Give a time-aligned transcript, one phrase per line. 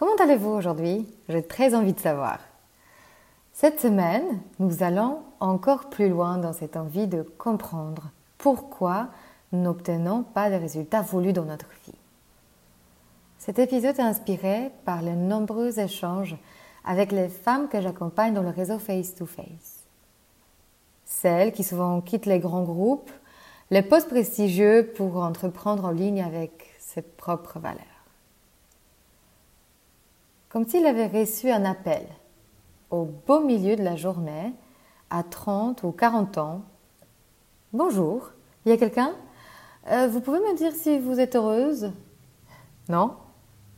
[0.00, 1.06] comment allez-vous aujourd'hui?
[1.28, 2.38] J'ai très envie de savoir.
[3.52, 9.08] Cette semaine, nous allons encore plus loin dans cette envie de comprendre pourquoi
[9.52, 11.98] nous n'obtenons pas les résultats voulus dans notre vie.
[13.38, 16.36] Cet épisode est inspiré par les nombreux échanges
[16.86, 19.84] avec les femmes que j'accompagne dans le réseau Face to Face.
[21.04, 23.10] Celles qui souvent quittent les grands groupes,
[23.70, 27.89] les postes prestigieux pour entreprendre en ligne avec ses propres valeurs.
[30.50, 32.04] Comme s'il avait reçu un appel
[32.90, 34.52] au beau milieu de la journée,
[35.08, 36.62] à 30 ou 40 ans.
[37.72, 38.32] Bonjour,
[38.64, 39.12] il y a quelqu'un?
[39.88, 41.92] Euh, Vous pouvez me dire si vous êtes heureuse?
[42.88, 43.14] Non?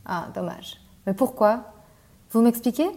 [0.03, 0.81] Ah, dommage.
[1.05, 1.73] Mais pourquoi?
[2.31, 2.89] Vous m'expliquez?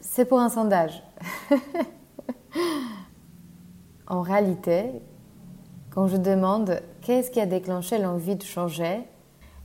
[0.00, 1.04] C'est pour un sondage.
[4.08, 4.90] en réalité,
[5.90, 9.04] quand je demande qu'est-ce qui a déclenché l'envie de changer,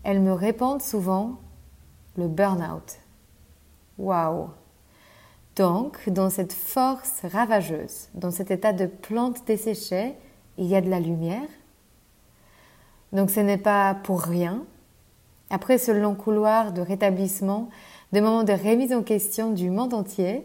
[0.03, 1.39] elles me répondent souvent
[2.17, 2.97] le burn-out.
[3.97, 4.49] Waouh
[5.55, 10.13] Donc, dans cette force ravageuse, dans cet état de plante desséchée,
[10.57, 11.49] il y a de la lumière.
[13.11, 14.65] Donc ce n'est pas pour rien
[15.49, 17.69] après ce long couloir de rétablissement,
[18.11, 20.43] de moments de remise en question du monde entier,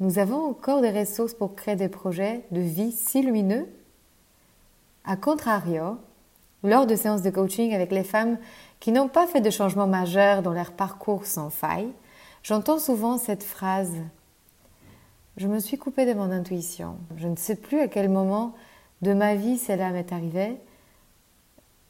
[0.00, 3.66] nous avons encore des ressources pour créer des projets de vie si lumineux.
[5.04, 5.98] A contrario,
[6.64, 8.38] lors de séances de coaching avec les femmes
[8.84, 11.88] qui n'ont pas fait de changement majeur dans leur parcours sans faille,
[12.42, 13.94] j'entends souvent cette phrase
[15.38, 16.98] Je me suis coupée de mon intuition.
[17.16, 18.52] Je ne sais plus à quel moment
[19.00, 20.58] de ma vie cela m'est arrivé,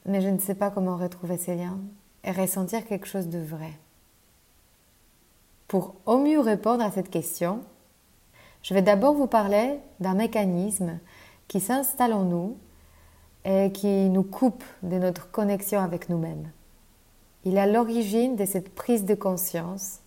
[0.05, 1.79] mais je ne sais pas comment retrouver ces liens
[2.23, 3.73] et ressentir quelque chose de vrai.
[5.67, 7.59] Pour au mieux répondre à cette question,
[8.61, 10.97] je vais d'abord vous parler d'un mécanisme
[11.49, 12.57] qui s'installe en nous
[13.43, 16.49] et qui nous coupe de notre connexion avec nous-mêmes.
[17.45, 19.99] Il est à l'origine de cette prise de conscience.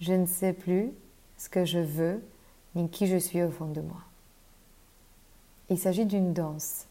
[0.00, 0.92] Je ne sais plus
[1.36, 2.22] ce que je veux
[2.74, 4.02] ni qui je suis au fond de moi.
[5.68, 6.86] Il s'agit d'une danse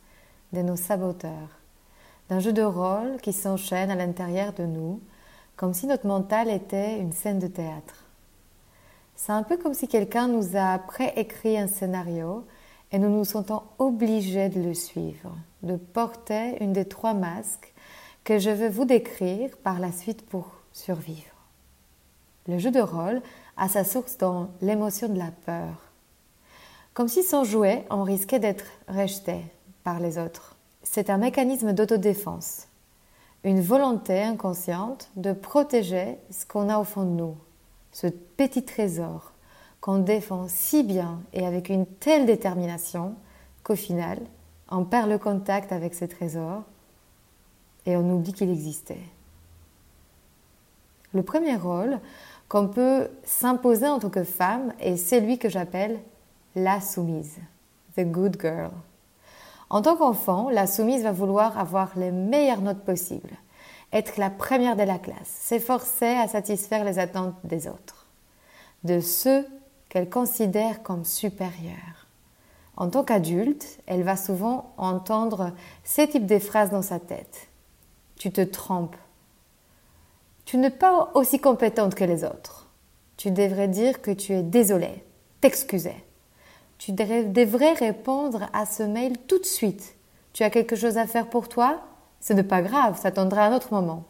[0.51, 1.59] de nos saboteurs
[2.29, 4.99] d'un jeu de rôle qui s'enchaîne à l'intérieur de nous,
[5.55, 8.05] comme si notre mental était une scène de théâtre.
[9.16, 12.45] C'est un peu comme si quelqu'un nous a préécrit un scénario
[12.91, 17.73] et nous nous sentons obligés de le suivre, de porter une des trois masques
[18.25, 21.23] que je vais vous décrire par la suite pour survivre.
[22.47, 23.21] Le jeu de rôle
[23.55, 25.93] a sa source dans l'émotion de la peur.
[26.93, 29.37] Comme si sans jouer, on risquait d'être rejeté
[29.85, 30.55] par les autres
[30.85, 32.67] c'est un mécanisme d'autodéfense,
[33.43, 37.35] une volonté inconsciente de protéger ce qu'on a au fond de nous,
[37.91, 39.33] ce petit trésor
[39.81, 43.15] qu'on défend si bien et avec une telle détermination
[43.63, 44.19] qu'au final,
[44.71, 46.63] on perd le contact avec ce trésor
[47.85, 49.00] et on oublie qu'il existait.
[51.13, 52.00] Le premier rôle
[52.50, 56.00] qu'on peut s'imposer en tant que femme est celui que j'appelle
[56.56, 57.38] la soumise,
[57.96, 58.72] the good girl.
[59.69, 63.38] En tant qu'enfant, la soumise va vouloir avoir les meilleures notes possibles,
[63.91, 68.05] être la première de la classe, s'efforcer à satisfaire les attentes des autres,
[68.84, 69.46] de ceux
[69.90, 72.08] qu'elle considère comme supérieurs.
[72.78, 75.52] En tant qu'adulte, elle va souvent entendre
[75.84, 77.44] ces types de phrases dans sa tête.
[78.25, 78.95] Tu te trompes.
[80.45, 82.67] Tu n'es pas aussi compétente que les autres.
[83.17, 85.03] Tu devrais dire que tu es désolée,
[85.41, 85.93] t'excuser.
[86.79, 89.95] Tu devrais répondre à ce mail tout de suite.
[90.33, 91.81] Tu as quelque chose à faire pour toi?
[92.19, 94.05] Ce n'est pas grave, ça attendra un autre moment.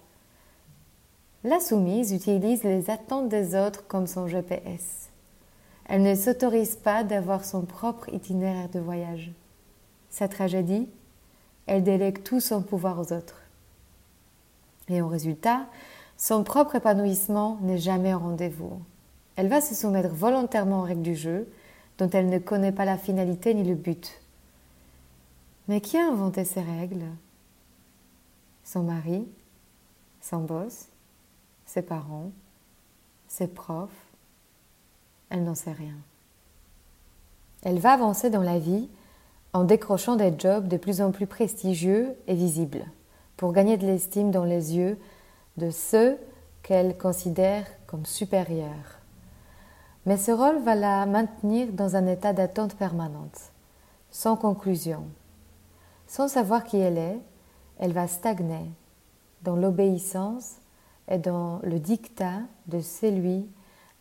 [1.44, 5.10] La soumise utilise les attentes des autres comme son GPS.
[5.90, 9.34] Elle ne s'autorise pas d'avoir son propre itinéraire de voyage.
[10.10, 10.88] Sa tragédie,
[11.68, 13.42] elle délègue tout son pouvoir aux autres.
[14.90, 15.68] Et en résultat,
[16.18, 18.82] son propre épanouissement n'est jamais au rendez-vous.
[19.36, 21.50] Elle va se soumettre volontairement aux règles du jeu,
[21.98, 24.22] dont elle ne connaît pas la finalité ni le but.
[25.68, 27.06] Mais qui a inventé ces règles?
[28.64, 29.28] Son mari
[30.22, 30.88] Son boss
[31.66, 32.32] Ses parents
[33.28, 33.90] Ses profs
[35.30, 35.96] Elle n'en sait rien.
[37.64, 38.90] Elle va avancer dans la vie
[39.54, 42.86] en décrochant des jobs de plus en plus prestigieux et visibles,
[43.38, 44.98] pour gagner de l'estime dans les yeux
[45.58, 46.18] de ceux
[46.64, 49.00] qu'elle considère comme supérieurs.
[50.06, 53.52] Mais ce rôle va la maintenir dans un état d'attente permanente,
[54.12, 55.06] sans conclusion.
[56.08, 57.20] Sans savoir qui elle est,
[57.80, 58.70] elle va stagner
[59.42, 60.56] dans l'obéissance
[61.08, 63.48] et dans le dictat de celui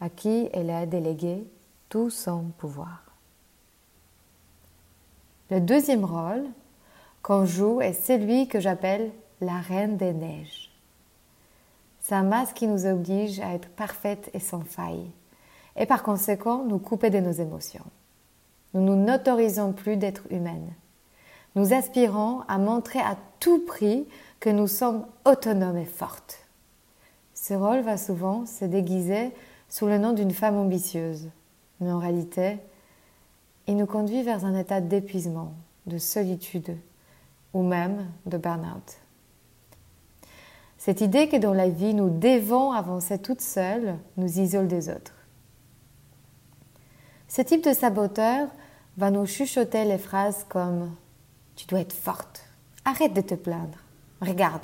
[0.00, 1.46] à qui elle a délégué
[1.88, 3.02] tout son pouvoir.
[5.50, 6.44] Le deuxième rôle
[7.22, 9.10] qu'on joue est celui que j'appelle
[9.40, 10.70] la reine des neiges.
[12.00, 15.10] C'est un masque qui nous oblige à être parfaite et sans faille,
[15.76, 17.84] et par conséquent nous couper de nos émotions.
[18.75, 20.72] Nous nous n'autorisons plus d'être humaines.
[21.54, 24.06] Nous aspirons à montrer à tout prix
[24.40, 26.40] que nous sommes autonomes et fortes.
[27.34, 29.32] Ce rôle va souvent se déguiser
[29.69, 31.28] sous le nom d'une femme ambitieuse,
[31.81, 32.58] mais en réalité,
[33.66, 35.52] il nous conduit vers un état d'épuisement,
[35.86, 36.76] de solitude
[37.54, 38.98] ou même de burn-out.
[40.84, 45.14] Cette idée que dans la vie nous devons avancer toutes seules nous isole des autres.
[47.26, 48.48] Ce type de saboteur
[48.98, 50.94] va nous chuchoter les phrases comme
[51.56, 52.44] Tu dois être forte,
[52.84, 53.78] arrête de te plaindre,
[54.20, 54.60] regarde,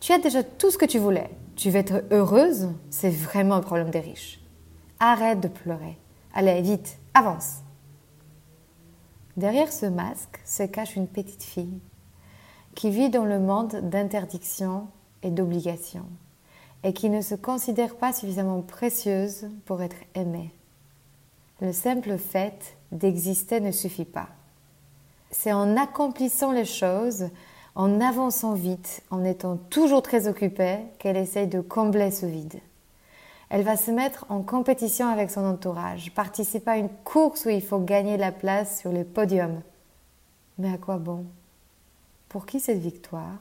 [0.00, 3.62] tu as déjà tout ce que tu voulais, tu veux être heureuse, c'est vraiment un
[3.62, 4.40] problème des riches.
[4.98, 5.96] Arrête de pleurer,
[6.34, 7.58] allez vite, avance.
[9.36, 11.78] Derrière ce masque se cache une petite fille
[12.74, 14.88] qui vit dans le monde d'interdiction
[15.24, 16.04] et d'obligation
[16.84, 20.52] et qui ne se considère pas suffisamment précieuse pour être aimée.
[21.60, 24.28] Le simple fait d'exister ne suffit pas.
[25.30, 27.28] C'est en accomplissant les choses,
[27.74, 32.60] en avançant vite, en étant toujours très occupée, qu'elle essaye de combler ce vide.
[33.48, 37.62] Elle va se mettre en compétition avec son entourage, participer à une course où il
[37.62, 39.60] faut gagner la place sur le podium.
[40.58, 41.24] Mais à quoi bon?
[42.28, 43.38] Pour qui cette victoire?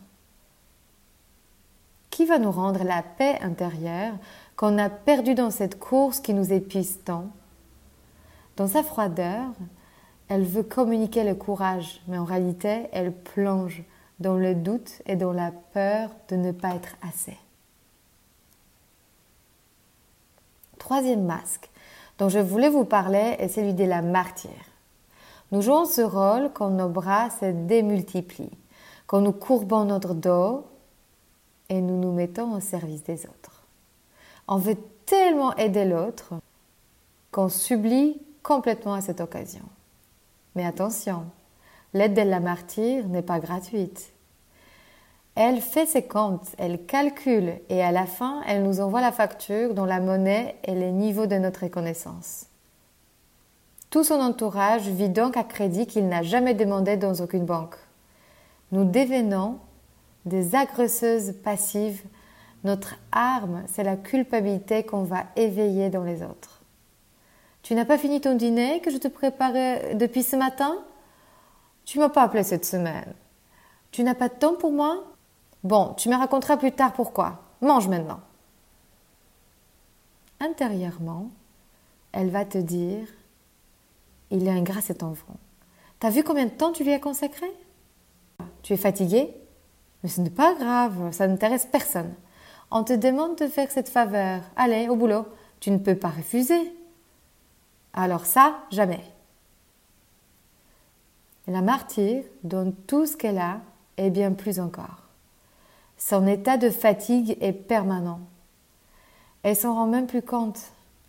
[2.13, 4.13] Qui va nous rendre la paix intérieure
[4.55, 7.29] qu'on a perdue dans cette course qui nous épuise tant
[8.55, 9.49] Dans sa froideur,
[10.27, 13.81] elle veut communiquer le courage, mais en réalité, elle plonge
[14.19, 17.35] dans le doute et dans la peur de ne pas être assez.
[20.77, 21.71] troisième masque
[22.19, 24.51] dont je voulais vous parler est celui de la martyre.
[25.51, 28.59] Nous jouons ce rôle quand nos bras se démultiplient,
[29.07, 30.65] quand nous courbons notre dos
[31.69, 33.63] et nous nous mettons au service des autres.
[34.47, 36.33] On veut tellement aider l'autre
[37.31, 39.63] qu'on s'oublie complètement à cette occasion.
[40.55, 41.25] Mais attention,
[41.93, 44.11] l'aide de la martyre n'est pas gratuite.
[45.35, 49.73] Elle fait ses comptes, elle calcule et à la fin, elle nous envoie la facture
[49.73, 52.45] dont la monnaie et les niveaux de notre reconnaissance.
[53.89, 57.75] Tout son entourage vit donc à crédit qu'il n'a jamais demandé dans aucune banque.
[58.71, 59.57] Nous devenons
[60.25, 62.03] des agresseuses passives.
[62.63, 66.61] Notre arme, c'est la culpabilité qu'on va éveiller dans les autres.
[67.61, 70.77] Tu n'as pas fini ton dîner que je te préparais depuis ce matin?
[71.85, 73.13] Tu m'as pas appelé cette semaine.
[73.91, 75.03] Tu n'as pas de temps pour moi?
[75.63, 77.41] Bon, tu me raconteras plus tard pourquoi.
[77.61, 78.19] Mange maintenant.
[80.39, 81.31] Intérieurement,
[82.11, 83.07] elle va te dire
[84.29, 85.37] Il est ingrat cet enfant.
[85.99, 87.47] T'as vu combien de temps tu lui as consacré?
[88.61, 89.33] Tu es fatigué
[90.03, 92.13] Mais ce n'est pas grave, ça n'intéresse personne.
[92.71, 94.41] On te demande de faire cette faveur.
[94.55, 95.25] Allez, au boulot.
[95.59, 96.75] Tu ne peux pas refuser.
[97.93, 99.03] Alors ça, jamais.
[101.47, 103.61] La martyre donne tout ce qu'elle a
[103.97, 105.03] et bien plus encore.
[105.97, 108.19] Son état de fatigue est permanent.
[109.43, 110.59] Elle s'en rend même plus compte.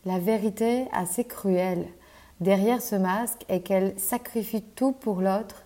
[0.04, 1.86] La vérité assez cruelle
[2.40, 5.63] derrière ce masque est qu'elle sacrifie tout pour l'autre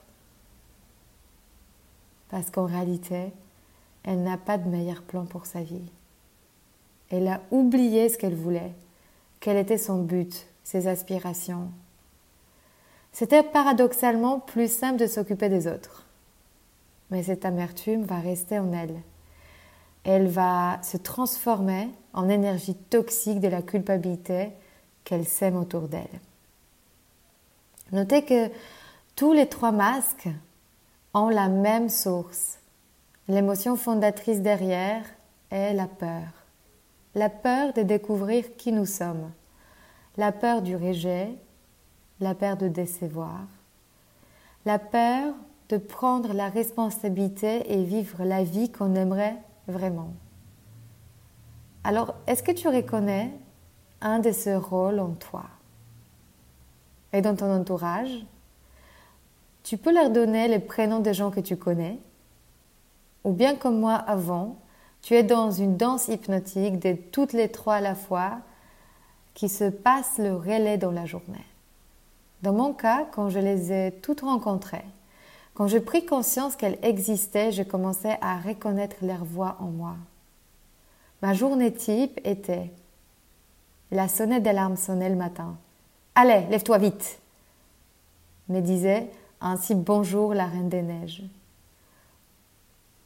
[2.30, 3.32] parce qu'en réalité,
[4.04, 5.90] elle n'a pas de meilleur plan pour sa vie.
[7.10, 8.72] Elle a oublié ce qu'elle voulait,
[9.40, 11.70] quel était son but, ses aspirations.
[13.12, 16.04] C'était paradoxalement plus simple de s'occuper des autres.
[17.10, 19.00] Mais cette amertume va rester en elle
[20.04, 24.48] elle va se transformer en énergie toxique de la culpabilité
[25.04, 26.20] qu'elle sème autour d'elle.
[27.92, 28.50] Notez que
[29.16, 30.30] tous les trois masques
[31.14, 32.58] ont la même source.
[33.28, 35.04] L'émotion fondatrice derrière
[35.50, 36.28] est la peur.
[37.14, 39.30] la peur de découvrir qui nous sommes,
[40.16, 41.30] la peur du rejet,
[42.20, 43.46] la peur de décevoir,
[44.64, 45.34] la peur
[45.68, 49.36] de prendre la responsabilité et vivre la vie qu'on aimerait
[49.66, 50.12] vraiment.
[51.84, 53.32] Alors, est-ce que tu reconnais
[54.00, 55.44] un de ces rôles en toi
[57.12, 58.24] et dans ton entourage?
[59.62, 61.98] Tu peux leur donner les prénoms des gens que tu connais
[63.24, 64.56] ou bien comme moi avant,
[65.02, 68.38] tu es dans une danse hypnotique de toutes les trois à la fois
[69.34, 71.44] qui se passent le relais dans la journée.
[72.42, 74.84] Dans mon cas, quand je les ai toutes rencontrées,
[75.54, 79.96] quand j'ai pris conscience qu'elles existaient, je commençais à reconnaître leur voix en moi.
[81.20, 82.70] Ma journée type était
[83.90, 85.56] la sonnette d'alarme sonnait le matin.
[86.14, 87.20] Allez, lève-toi vite
[88.48, 89.06] me disait
[89.40, 91.22] ainsi bonjour la reine des neiges.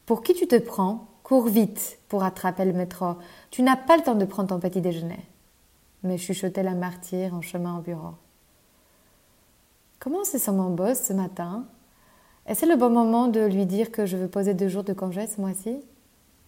[0.05, 1.07] Pour qui tu te prends?
[1.23, 3.15] Cours vite pour attraper le métro.
[3.49, 5.19] Tu n'as pas le temps de prendre ton petit déjeuner.
[6.03, 8.15] Me chuchotait la martyre en chemin au bureau.
[9.99, 11.65] Comment se sent mon boss ce matin?
[12.45, 15.25] Est-ce le bon moment de lui dire que je veux poser deux jours de congé
[15.27, 15.79] ce mois-ci?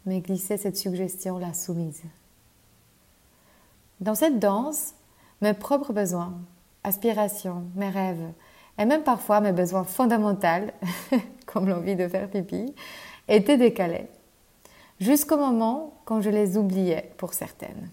[0.05, 2.03] Mais glissait cette suggestion la soumise.
[4.01, 4.93] Dans cette danse,
[5.39, 6.33] mes propres besoins,
[6.83, 8.33] aspirations, mes rêves,
[8.77, 10.71] et même parfois mes besoins fondamentaux,
[11.45, 12.73] comme l'envie de faire pipi,
[13.27, 14.07] étaient décalés,
[14.99, 17.89] jusqu'au moment quand je les oubliais pour certaines.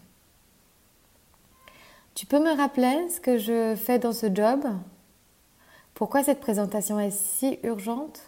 [2.14, 4.60] Tu peux me rappeler ce que je fais dans ce job?
[5.94, 8.20] Pourquoi cette présentation est si urgente?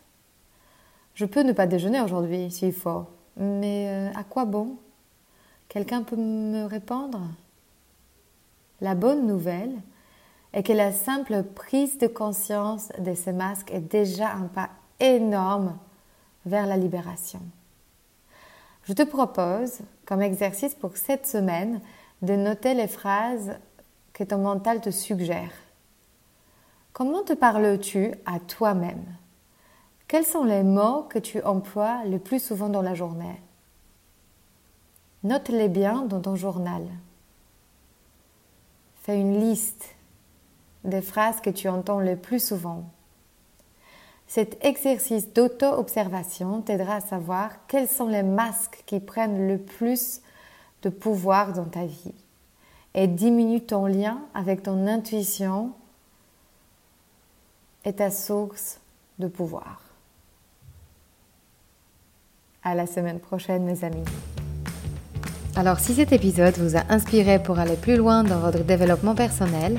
[1.15, 3.05] Je peux ne pas déjeuner aujourd'hui s'il faut,
[3.37, 4.77] mais euh, à quoi bon?
[5.69, 7.21] Quelqu'un peut me répondre?
[8.81, 9.75] La bonne nouvelle
[10.55, 14.71] est que la simple prise de conscience de ces masques est déjà un pas
[15.01, 15.77] énorme
[16.47, 17.41] vers la libération.
[18.85, 21.81] Je te propose, comme exercice pour cette semaine,
[22.23, 23.59] de noter les phrases
[24.13, 25.51] que ton mental te suggère.
[26.93, 29.05] Comment te parles-tu à toi-même?
[30.07, 33.43] Quels sont les mots que tu emploies le plus souvent dans la journée?
[35.25, 36.87] Note-les bien dans ton journal.
[39.03, 39.94] Fais une liste
[40.85, 42.85] des phrases que tu entends le plus souvent
[44.27, 50.21] cet exercice d'auto-observation t'aidera à savoir quels sont les masques qui prennent le plus
[50.83, 52.15] de pouvoir dans ta vie
[52.95, 55.73] et diminue ton lien avec ton intuition
[57.85, 58.81] et ta source
[59.19, 59.83] de pouvoir.
[62.63, 64.05] À la semaine prochaine, mes amis.
[65.55, 69.79] Alors, si cet épisode vous a inspiré pour aller plus loin dans votre développement personnel